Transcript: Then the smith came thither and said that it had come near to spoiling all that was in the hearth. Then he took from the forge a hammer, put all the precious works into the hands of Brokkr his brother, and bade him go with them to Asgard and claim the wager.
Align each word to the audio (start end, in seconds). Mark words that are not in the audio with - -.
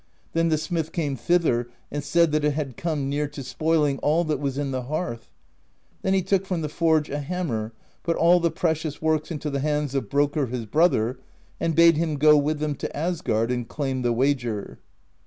Then 0.33 0.49
the 0.49 0.57
smith 0.57 0.93
came 0.93 1.15
thither 1.15 1.69
and 1.91 2.03
said 2.03 2.31
that 2.31 2.43
it 2.43 2.53
had 2.55 2.75
come 2.75 3.07
near 3.07 3.27
to 3.27 3.43
spoiling 3.43 3.99
all 3.99 4.23
that 4.23 4.39
was 4.39 4.57
in 4.57 4.71
the 4.71 4.81
hearth. 4.81 5.29
Then 6.01 6.15
he 6.15 6.23
took 6.23 6.47
from 6.47 6.61
the 6.63 6.69
forge 6.69 7.07
a 7.11 7.19
hammer, 7.19 7.71
put 8.01 8.17
all 8.17 8.39
the 8.39 8.49
precious 8.49 8.99
works 8.99 9.29
into 9.29 9.51
the 9.51 9.59
hands 9.59 9.93
of 9.93 10.09
Brokkr 10.09 10.49
his 10.49 10.65
brother, 10.65 11.19
and 11.59 11.75
bade 11.75 11.97
him 11.97 12.15
go 12.15 12.35
with 12.35 12.57
them 12.57 12.73
to 12.77 12.97
Asgard 12.97 13.51
and 13.51 13.67
claim 13.67 14.01
the 14.01 14.11
wager. 14.11 14.79